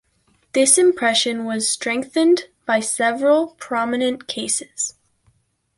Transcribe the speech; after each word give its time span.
This 0.53 0.79
impression 0.79 1.45
was 1.45 1.69
strengthened 1.69 2.45
by 2.65 2.79
several 2.79 3.49
prominent 3.59 4.27
cases. 4.27 4.95